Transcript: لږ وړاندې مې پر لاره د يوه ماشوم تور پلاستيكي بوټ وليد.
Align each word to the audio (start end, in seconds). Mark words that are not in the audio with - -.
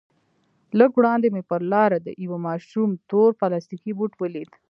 لږ 0.79 0.91
وړاندې 0.95 1.27
مې 1.33 1.41
پر 1.49 1.61
لاره 1.73 1.97
د 2.01 2.07
يوه 2.25 2.37
ماشوم 2.47 2.89
تور 3.09 3.29
پلاستيكي 3.41 3.91
بوټ 3.97 4.11
وليد. 4.17 4.49